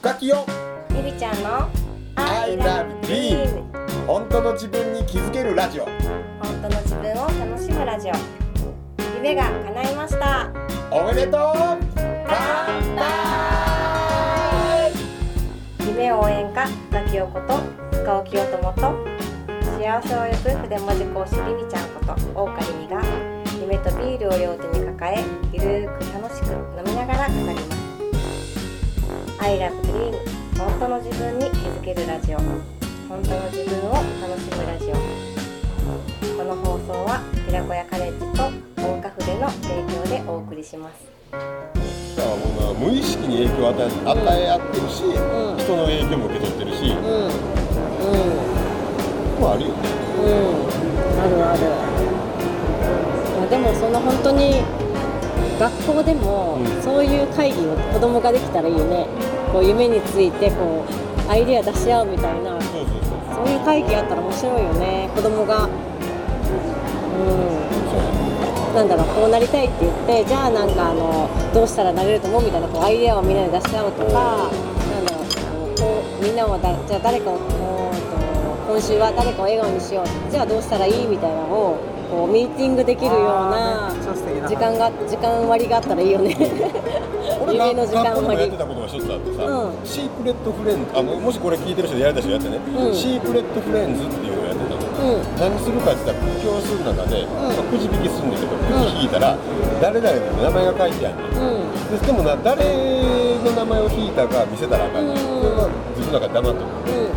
[0.00, 0.46] 深きよ。
[0.96, 1.68] ゆりちゃんの
[2.14, 3.66] I love dream
[4.06, 5.84] 本当の自分に気づけるラジオ。
[5.84, 5.92] 本
[6.62, 8.12] 当の自分を楽しむラジオ。
[9.16, 10.50] 夢が叶いました。
[10.90, 11.52] おめでとう。
[11.94, 14.90] 乾杯。
[15.86, 17.58] 夢応援歌深木陽子と
[17.92, 18.80] 深尾清友と
[19.78, 23.02] 幸せを呼ぶ筆文字講師りみちゃんこと大岡りみが
[23.60, 25.22] 夢とビールを両手に抱え
[25.52, 26.04] ゆるーく
[29.42, 30.12] I love dream
[30.58, 32.38] 本当の自分に気づけるラジオ。
[32.38, 34.94] 本当の自分を楽しむラジオ。
[36.36, 41.08] この放送は寺子屋カレッジと大岡筆の提供でお送りします。
[41.32, 45.56] だからもうな無意識に影響を与え与え合ってるし、うん。
[45.56, 47.00] 人の影響も受け取ってるし、うん。
[47.00, 47.32] う
[49.40, 49.48] ん。
[49.48, 49.68] あるよ。
[49.68, 49.74] ね
[50.20, 50.28] う
[51.16, 51.60] ん、あるある。
[53.40, 54.60] まあ、でもそんな本当に
[55.58, 56.82] 学校でもうん。
[56.82, 59.06] そういう会議を子供ができたらいいよね。
[59.52, 65.10] こう夢についてこうアイデア出し合うみたいなそういう会議あったら面白いよね。
[65.14, 65.66] 子供が。
[65.66, 65.68] う
[67.66, 68.74] ん。
[68.74, 74.48] なんだろうこうなりたいって言ってじゃあなんかあのどうしたらなれると思うみたいなこうアイデアをみんなで出し合うとか
[74.92, 77.38] なんだろうこうみんなはだじゃあ誰かを
[78.70, 81.78] 今週は誰かを笑顔にしようじゃあどうしたらいいみたいなのを
[82.10, 83.90] こうミーティングできるような
[84.46, 87.19] 時間が時間割があったらいいよね俺
[87.52, 89.86] 夢の時間学校でもや割ってたことが一つあってさ、うん。
[89.86, 90.98] シークレットフレンズ。
[90.98, 92.94] あももしこれ聞いてる人でやりたい人やってね、うん。
[92.94, 94.80] シークレットフレンズっていうのをやってたの。
[95.00, 95.36] うん。
[95.36, 99.36] 何するかって言ったら教室の中で、まあくじ引きするんだけどくじ引いたら、
[99.80, 101.50] 誰々の名前が書いてあるの。
[101.50, 101.98] うん。
[102.00, 105.18] ででもな誰の名前を引いたか見せたらあかんねんうん。
[105.18, 106.90] それは自分の中で黙っとく。
[106.90, 107.10] うん。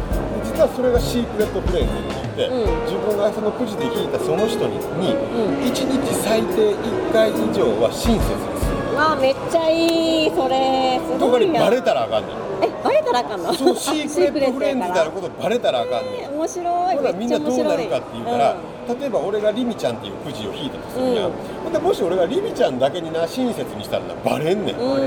[0.43, 2.85] 実はそれがシークレットフレンズって言って、うん。
[2.85, 5.17] 自分がそのくじで引いたその人にに、ん。
[5.65, 8.62] 1日最低1回以上は親切に
[8.95, 10.99] わあめっちゃいいそれ。
[11.03, 12.35] すとごいバレたらあかんねん。
[12.63, 13.53] えバレたらあかんの？
[13.53, 16.31] そのシークレットフレンズであることバレたらあかんねん。
[16.35, 16.95] 面白い。
[16.97, 18.55] ほらみんなどうなるかっていうから、
[18.99, 21.31] 例えば俺がリミちゃんっていうくじを引いたとするやん、うん。
[21.63, 24.91] ほんでもし俺がリミちゃんだけにな親切にしたらなバレんねん、うん。
[24.91, 24.99] う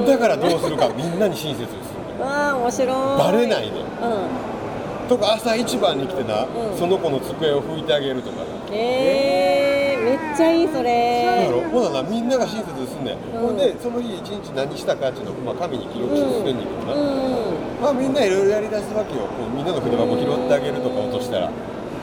[0.00, 2.88] ーんだからどうするかみんなに親切にするねんわあ面白い。
[2.88, 3.84] バレないねん。
[3.84, 3.86] う
[5.08, 6.78] とか朝一番に来てな、うん。
[6.78, 9.51] その子の机を拭いてあげるとかな、んえー、
[10.12, 19.26] めっちゃいいそだれろほななみんなが親切にすんねん、うんほんでその日一日何したかっていうのを、まあ、紙に記録して捨てんねんけどな、うんまあみんないろいろやりだすわけよ。
[19.26, 21.50] こうみんなの筆箱拾ってあげるとか落としたら。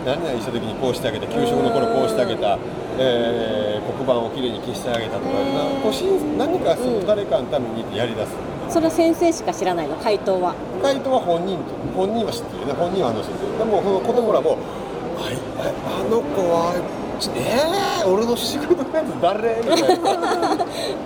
[0.05, 2.57] 何々した時にこうしてあげた給食の頃こうしてあげた、
[2.97, 5.63] えー黒板をきれいに消してあげたとかな。
[5.83, 8.31] こうしん何かその誰かのためにってやりだす、
[8.69, 10.55] それは先生しか知らないの回答は。
[10.81, 11.75] 回答は本人と。
[11.95, 12.73] 本人は知ってるね。
[12.73, 14.57] 本人はあの人ででもその子供らも
[15.19, 15.67] 「はいあ
[15.99, 16.98] あの子はち
[17.35, 20.65] えー、俺のシークレットフレンズ誰?」みたいな。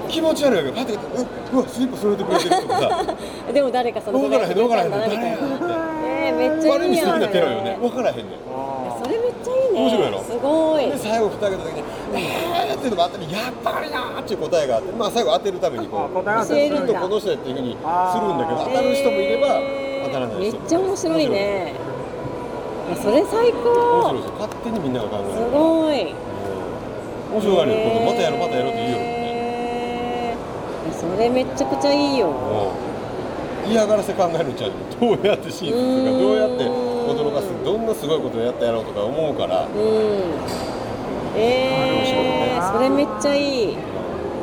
[0.09, 0.73] 気持ち悪いわけよ。
[0.75, 0.97] パッてう
[1.53, 3.05] うわスリップ添えてくれてるとかさ。
[3.53, 5.35] でも誰かその分からへん分からへん誰やなって
[6.25, 7.77] えー、めっちゃ悪いに素いいやんよね。
[7.81, 8.25] 分からへんねん。
[9.03, 9.79] それめっちゃいいね。
[9.81, 10.85] 面白いやろすごい。
[10.91, 11.83] で最後蓋開けた時に
[12.15, 19.47] 「えー」っていうのがあったり「やっぱりな」っていう答えがあってまあ最後当てるためにこう教えるとこの人やっていうふうにするんだけど当たる人もいれば
[20.05, 21.73] 当たらない人もめっちゃ面白いね
[22.95, 24.33] それ最面高白いですよ。
[24.39, 26.15] 勝手にみんなが考えするごい。
[27.33, 27.77] 面白がるよ。
[27.89, 28.97] このまたやろうまたやろうって言うよ。
[28.97, 29.03] ね
[30.33, 30.93] へー。
[30.93, 32.33] それめっちゃくちゃいいよ。
[33.67, 39.65] 嫌がらせ考えるんちゃうどうやって真実とかどうやって驚かすどんなすごいことをやったやろうとか思うから。
[39.65, 39.71] うん。
[41.35, 43.77] えー、それめっちゃいい。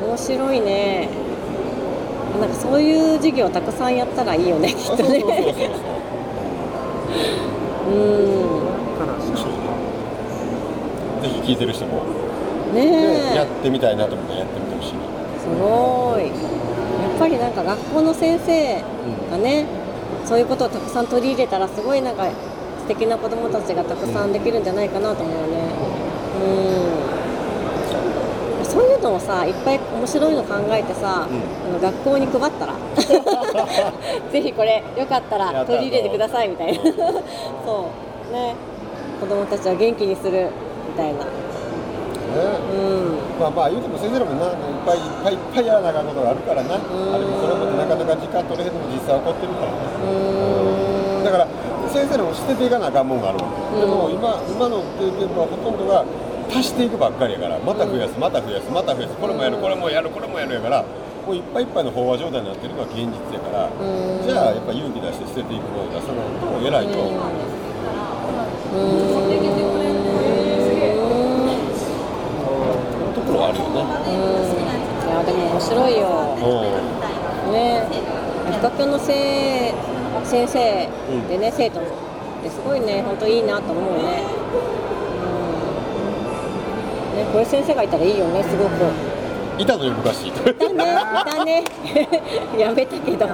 [0.06, 1.08] 面白いね。
[2.40, 5.66] なんかそういう授業たくさんやったらいいよねきっあとねそうそうそうそう
[7.90, 9.60] うん面白いね
[11.22, 12.04] ぜひ聞いてる人も、
[12.72, 13.34] ねえ。
[13.34, 14.94] やってみたいなと思ったらやってみてほしい。
[14.94, 15.00] な
[15.40, 16.28] すごい。
[16.28, 16.30] や
[17.16, 18.84] っぱりなんか学校の先生
[19.32, 19.66] がね、
[20.24, 22.30] そういうことをたくさん取り入れたらすごいなんか
[22.78, 25.58] 素敵な子どもたちがたくさんできるんじゃないかなと思うね。
[28.62, 28.64] うん。
[28.64, 31.28] そういうのをさいっぱい面白いの考えてさ、あ
[31.72, 32.74] の学校に配ったら。
[34.30, 36.80] ぜひこれよかったら取り入れてくださいみたいな。
[36.80, 36.92] うん。
[36.94, 37.00] そ
[38.30, 38.32] う。
[38.32, 38.54] ね。
[39.20, 40.46] 子どもたちを元気にする。
[40.46, 40.69] み
[41.00, 41.24] たいな。
[41.24, 41.32] ね。
[42.76, 42.76] う
[43.16, 43.40] ん。
[43.40, 49.72] まあまあ言うても先生らもないっぱいいっぱいいっぱいやらなあかんことがあるからな、あれもそれもなかなか時間取れへんのも実際起こってるから。
[49.72, 51.24] ねうーん。
[51.24, 51.48] だから
[51.88, 56.04] 先生らも捨てていかなあかんもんがあるわけ、でも今今の経験はほとんどが
[56.52, 59.14] 足していくばっかりやからまた増やすまた増やすまた増やす。
[59.16, 60.84] これもやるこれもやるこれもやるやから
[61.26, 63.72] もういっぱいいっぱいの飽和状態になってるのが現実やから、う
[64.20, 64.22] ん。
[64.24, 67.10] じゃあやっぱ勇気出して捨てていくものを出さないと偉いと、う。
[68.72, 68.80] そ
[69.20, 69.52] ういう
[73.14, 73.88] ところはあるよね、ん。
[75.08, 76.36] いやでも面白いよ。
[76.36, 77.48] う。
[77.48, 77.88] んね。
[78.50, 79.72] 比較教のせ
[80.24, 80.88] 先生
[81.28, 81.82] でね、生徒っ
[82.42, 84.22] てすごいね本当いいなと思うね,、
[87.12, 88.70] うん、ねこういう先生がいたらいいよねすごく。
[89.58, 90.28] いたのよ昔。
[90.28, 90.58] いたねい
[91.36, 91.64] たね。
[92.58, 93.26] やめたけど。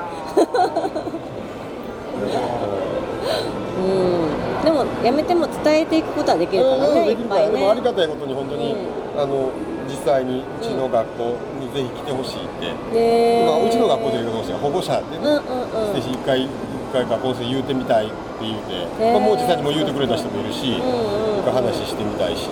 [3.79, 4.65] うん。
[4.65, 7.53] でもやめても伝えていくことはできるからね、いっぱいね。
[7.53, 8.75] でもありがたいことに本当に、
[9.15, 9.23] うん。
[9.23, 9.51] あの
[9.97, 15.95] 実際にうちの学校にぜひ来てほしいって、でまあ、うちの学校でいうと保護者でね、うんうんうん。
[15.95, 16.49] ぜひ一回一
[16.93, 18.15] 回学校生言うてみたいって
[18.45, 22.51] 言うて、まあ、もう実際にもう言うてくれた人もいるし、うんうん話してみたいし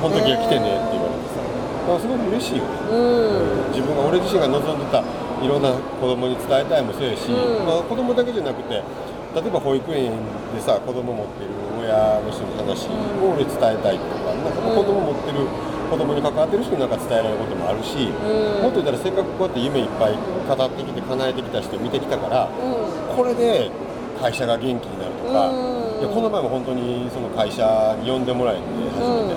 [0.00, 1.44] この時は来てねって言われてさ、
[1.84, 3.76] まあ、すごく嬉しいよね、うん。
[3.76, 7.68] 自分が俺自身が望んでたいろんな子供に伝えたいもそうやし、うん。
[7.68, 10.16] まあ、子供だけじゃなくて例えば保育園
[10.56, 15.44] でさ子供持ってる親の人の話を俺伝えたいとかなんか子供持ってる
[15.92, 18.64] 子供に関わってる人になんか伝えられることもあるし、うん。
[18.64, 23.16] もっと言ったらせっかくこうやって夢いっぱい語ってきて叶えてきた人を見てきたからうん。
[23.16, 23.68] これで
[24.16, 26.00] 会社が元気になるとか、うん。
[26.00, 27.60] いやこの前も本当にその会社
[28.00, 28.62] に呼んでもらえて
[28.96, 29.36] 初め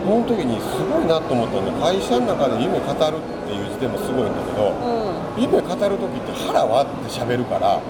[0.00, 4.72] その時にすごいなと思ったので会社の中で夢語るっていう時点もすごいんだけど
[5.36, 7.80] 夢語る時って腹割って喋るから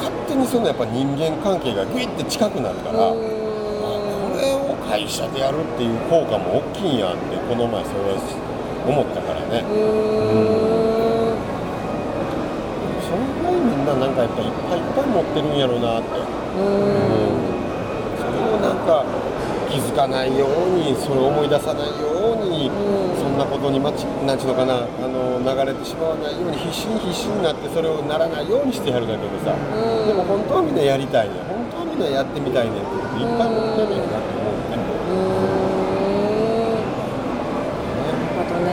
[0.00, 3.12] 勝手にそのやっぱ人間関係がグイッて近くなるから、
[4.88, 8.22] 会社でやるっていう効果も大きいんやってこの前それは
[8.86, 11.34] 思ったからね、うん。
[13.02, 17.50] そのぐらいみんななんかやっぱいっぱいいっぱい持ってるんやろうなって、うん。
[18.14, 19.02] それをなんか
[19.68, 22.72] 気づかないようにそれを思い出さないように、う
[23.12, 29.56] んそんなことにまちゅうのかなあの流れてしまわないように必死に必死になってそれをならないようにしてやるだけでさ、う
[30.06, 30.08] ん。
[30.08, 31.34] でも本当はみんなやりたいね
[31.96, 34.76] 本当はみんなやってみたいねっていっぱい持ってるんやなって思うね、
[35.06, 35.56] うん
[37.96, 38.68] なるほどね。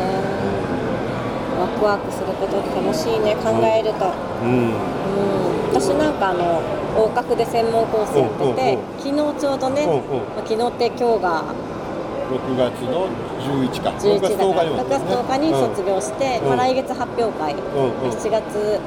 [1.60, 4.12] ワクワクすることって楽しいね考えると、
[4.44, 4.76] うん。
[4.76, 6.62] うん、私なんかあの
[6.98, 9.94] 大学で専門コースやってて、昨日ちょうどね、ま
[10.42, 11.44] あ昨日って今日が
[12.30, 13.08] 6月の
[13.40, 13.90] 11か。
[13.92, 16.48] 11だから6 6月10日に卒業して、うん。
[16.48, 17.62] まあ、来月発表会、うん
[18.04, 18.10] うん。
[18.10, 18.82] 7月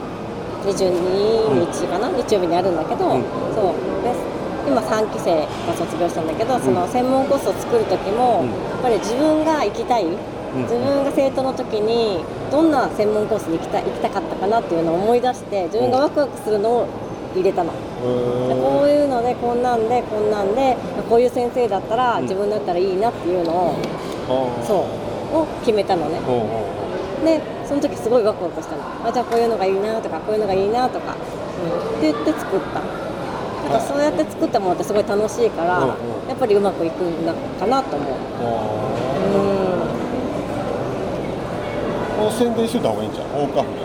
[0.67, 3.23] 22日かな、日曜日にあるんだけど、うん。
[3.55, 3.75] そう。
[4.03, 4.13] で
[4.67, 8.49] 今3期生が卒業したんだけどその専門コースを作る時も、うん。
[8.51, 16.87] やっぱり自分が行きたい、自分が生徒の時にどんな専門コースに行きた行きたかったかなっていうのを思い出して自分がワクワクするのを
[17.35, 17.73] 入れたの。
[17.73, 20.77] でこういうのでこんなんでこんなんで
[21.09, 22.23] こういう先生だったらうん。
[22.23, 23.75] 自分だったらいいなっていうのを、
[24.67, 24.87] そ
[25.33, 25.39] う。
[25.39, 26.21] を決めたのね。
[27.25, 28.83] でその時すごいワクワクしたの。
[29.05, 32.81] あじゃあこういうのがいいなとかこういうのがいいなとか、うん、って言って作った。
[33.67, 36.29] なんかそうやって作ったものってすごい楽しいから、うんうん。
[36.29, 38.09] やっぱりうまくいくんだかなと思う。
[38.09, 38.15] う
[42.23, 42.23] ん。
[42.23, 43.27] もう宣伝しといた方がいいんじゃん。
[43.35, 43.85] 大花筆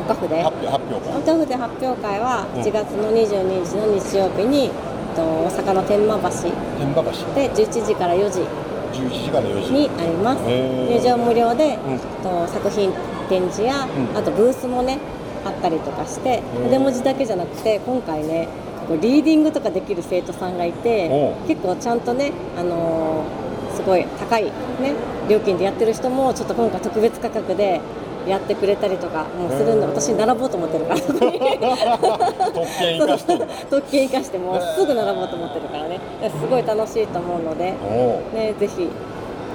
[0.00, 0.42] おかふで？
[0.42, 1.16] 発表発表会。
[1.16, 2.60] おかふで発表会はうん。
[2.62, 4.70] 7月の22日の日曜日に、えっ
[5.14, 6.28] と大阪の天満橋。
[6.80, 7.12] 天馬橋。
[7.34, 8.40] で11時から4時
[8.92, 9.70] 11時から4時。
[9.72, 10.40] にあります。
[10.42, 11.98] 入場無料で、うん。
[12.24, 12.92] と作品
[13.30, 14.16] 展示や、うん。
[14.16, 14.98] あとブースもね
[15.46, 16.64] あったりとかしてうん。
[16.64, 18.48] 筆文字だけじゃなくて今回ね
[19.00, 21.08] リーディングとかできる生徒さんがいて
[21.46, 23.50] 結構ちゃんとね、あのー
[23.80, 24.52] すごい高い、ね、
[25.28, 27.80] 料金でやってる人もちょっと今回特別価格で
[28.26, 35.98] やってくれたりとかもうするんで私並ぼうと思ってるから特権生かしとんだ特権生かして もうすぐ並ぼうと思ってるからね。
[36.20, 37.72] すごい楽しいと思うので、
[38.34, 38.86] ね、ぜひ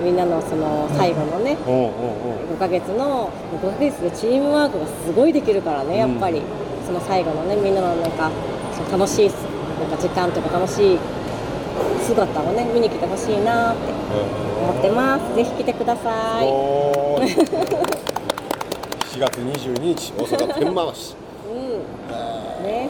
[0.04, 2.56] みんなのその最後のね、おうおうおう。
[2.56, 6.42] 5ヶ月の5ヶ月でチームワークがすごいできるからねやっぱり、
[6.86, 8.32] その最後のねみんなのなんか
[8.74, 11.00] その楽しいなんか時間とか楽しい
[12.04, 13.94] 姿をね見に来てほしいなって
[14.62, 15.36] 思ってます。
[15.36, 17.32] ぜひ来てください、おーい。
[19.16, 20.94] 7月22日大阪天満橋。
[21.50, 21.60] うん。
[22.64, 22.90] ね。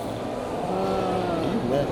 [1.72, 1.86] ね。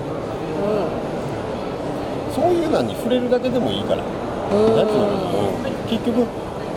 [2.29, 4.01] うそういうのに触れるだけでもいいから。
[4.01, 5.73] んなんていうのかな。
[5.89, 6.25] 結局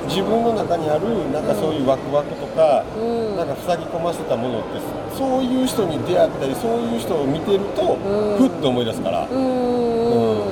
[0.09, 3.37] 自分の中にあるなんかそういうワクワクとか、うん。
[3.37, 4.79] なんか塞ぎ込ませたものって
[5.17, 8.39] そういう人に出会ったりそういう人を見てると、うん。
[8.39, 9.37] ふっと思い出すから、うん。
[9.37, 9.43] う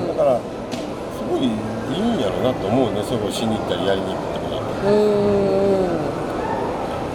[0.04, 0.08] ん。
[0.08, 0.42] だからす
[1.30, 3.02] ごいいいんやろうなと思うね。
[3.04, 4.38] それをしに行ったりやりに行くって。
[4.38, 4.60] ことだ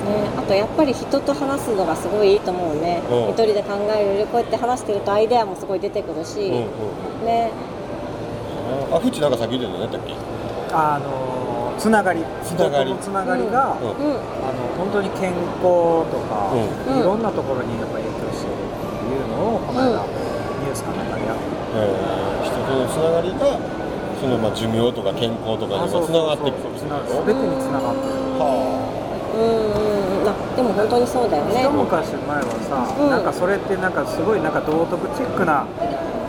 [0.09, 3.29] ね、あとやっぱり人と話すのがすごいいいと思うね、うん。
[3.29, 6.63] 一人で考えるよりこうやって話してるとアイデアもすごい出てくるし、うんうんう
[7.23, 7.25] ん。
[7.25, 7.51] ね
[8.91, 10.13] あふちなんかさっき言ってたの何だっけ？
[10.71, 12.23] あのつながり。
[12.43, 12.93] つながり。
[12.99, 13.97] つながりが、うん。
[13.97, 14.19] うん。
[14.43, 15.31] あの本当に健
[15.63, 16.99] 康とか、うん。
[16.99, 18.67] いろんなところにやっぱり影響してるっ
[18.99, 20.03] ていうのをこの間、
[20.61, 21.43] ニュースかなんかでやって
[21.75, 22.45] えー。
[22.45, 23.57] 人とのつながりが
[24.19, 28.43] そのまあ寿命とか健康とかにもつながっていくかもしれないつながる全てにつながってるは
[29.33, 30.27] うんうんうん。
[30.27, 31.63] あでも本当にそうだよね。
[31.63, 33.09] 一昔前はさ、うん。
[33.09, 35.63] なんかそれってなんかすごいなんか道徳チックな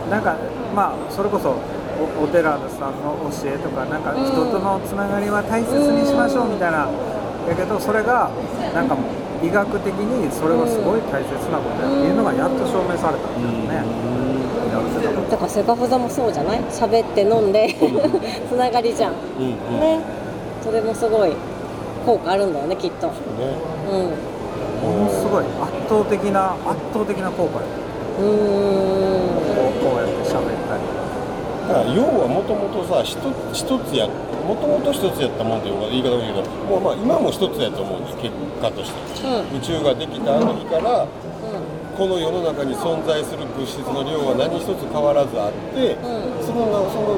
[0.09, 0.39] なんか
[0.73, 1.59] まあそれこそ
[2.01, 6.89] おお寺さんの教えとかなんかうん人とのつながりは大切にしましょうみたいな、
[7.47, 8.29] やけどそれが
[8.73, 9.01] なんかも
[9.41, 13.29] う医学的にそれはすごい大切なことやっていうのがやっと証明された。
[13.37, 13.67] ん。
[13.67, 16.59] だよね、だからセカフザもそうじゃない？
[16.69, 17.75] 喋って飲んで。
[18.47, 19.13] つながりじゃん。
[19.13, 19.99] うんうんね。
[20.63, 21.33] それもすごい
[22.05, 23.07] 効果あるんだよねきっと。
[23.07, 23.13] ね。
[23.89, 24.15] うん。
[24.81, 27.65] ものすごい圧倒的な圧倒的な効果よ。
[28.19, 28.70] うーん
[31.71, 34.07] から要はもともとさ一つや
[34.45, 38.99] もともと一つやったもんっていう言い方だけどもうまあ今も一つやと思うんです結果として。
[39.23, 39.57] うん。
[39.57, 41.07] 宇宙ができたあの日からう
[41.97, 46.43] この世の中に存在する物質の量は何一つ変わらずあって、うん。
[46.43, 47.15] そのその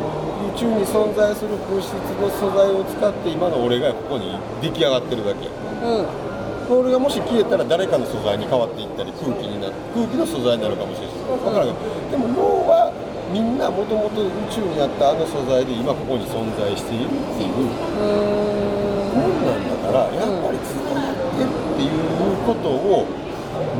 [0.53, 5.47] 宇宙に存在する物質の素材を使って今の俺がここに出来上がってるだけ。
[5.47, 6.23] んうん。
[6.69, 11.15] 俺がもし消えたら誰かの素材に変わっていったり空気にな空気の素材になるかもしれない。
[11.39, 12.11] 分からんけど。
[12.11, 12.92] でも要は
[13.33, 17.65] みんなもともと宇宙にあったあの素材で今ここに存在しているっていう。
[17.65, 18.13] うー
[19.09, 19.17] ん。
[19.17, 21.97] もんなんだからやっぱりつながってるっていう
[22.45, 23.09] ことを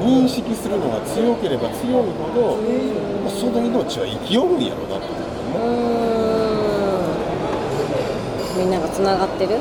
[0.02, 2.58] 認識するのが強ければ強いほど、
[3.22, 5.22] まあその命は生きよるんやろなと思
[5.54, 5.70] う。
[8.58, 8.66] ん。
[8.66, 9.60] みんながつながってる？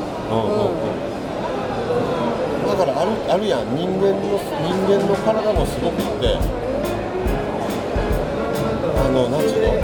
[2.65, 3.77] だからあるあるやん。
[3.77, 6.41] 人間の人間の体もすごくってあ
[9.13, 9.77] のなんちゅうの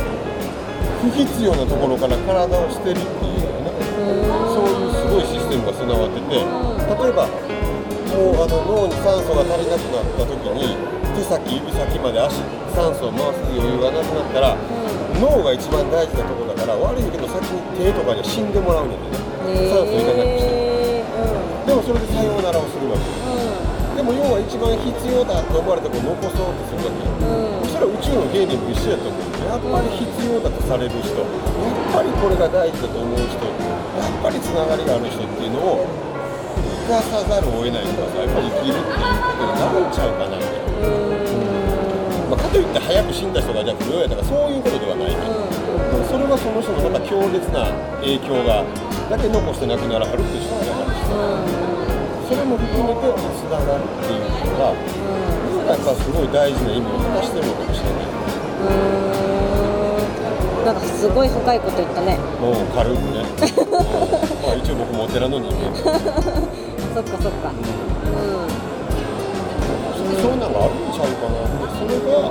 [1.05, 3.71] 不必要なところから体を捨てるっていうのね。
[4.49, 7.29] そういうすごいシステムが備わってて例えば
[8.09, 10.75] もうあの脳に酸素が足りなくなった時に
[11.13, 12.41] 手先指先まで足
[12.73, 14.57] 酸素を回す余裕がなくなったら
[15.21, 19.69] 脳が一番大事なところだから悪いけど先に手とかには死んでもらうんやでね。
[19.69, 20.49] 酸素いかなくして。
[20.49, 21.05] へ
[21.69, 23.05] でもそれでさようならをするわけ。
[23.95, 27.48] でも要は一番必要だと思われたことを残そうとするわけよ
[27.79, 35.87] それ宇宙の原理も一緒やと思うやっぱり必要だとされる人やっぱりこれが大事だと思う人やっぱりつながりがある人っていうのを
[36.91, 40.59] 生かさざるを得ないとかやっぱり生きるっていうことになるんちゃうかなって、
[42.27, 47.63] まあ、かといって早く死んだ人がじゃあ不良やとかそういうことではないけど、でもそれはその人のまた強烈な
[48.03, 48.67] 影響が
[49.07, 51.07] だけ残して亡くならはるっていう人もいらっし
[52.27, 53.07] それも含めて
[53.39, 55.38] つながるっていうことが
[55.69, 58.09] やっぱすごい大事な意味を果たしてるのかもしれない。
[60.65, 63.23] なんかすごい深いこと言ったねもう軽くね。
[64.45, 65.81] まあ一応僕もお寺の人間で。
[65.81, 67.53] そっかそっかう
[70.21, 71.37] そういうのがあるんちゃうかな。
[71.45, 72.29] でそれが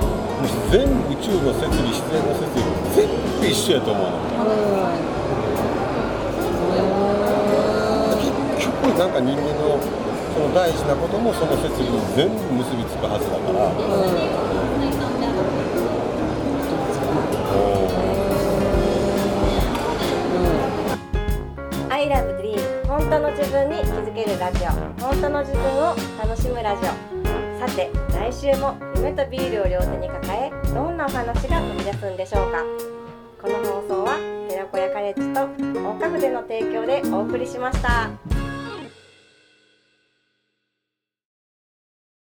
[0.71, 2.63] 全宇宙の設備、自然の設備
[2.95, 3.07] 全
[3.41, 4.09] 部一緒やと思うの。
[4.09, 4.13] ん
[8.19, 8.31] 結
[8.61, 9.79] 局なんか人間の
[10.39, 13.67] その大事なこともその設備に全部結びつくはずだから。
[21.91, 24.69] 「ILOVEDREAM 本当の自分に気づけるラジオ。
[25.03, 25.93] 本当の自分を
[26.23, 26.91] 楽しむラジオ。
[27.59, 32.63] さて来週も夢とビールを両手に抱えどんなお話が飛び出すんでしょうか。
[33.41, 34.15] この放送は
[34.47, 35.49] 寺子屋カレッジと
[35.83, 38.38] 大家筆の提供でお送りしました。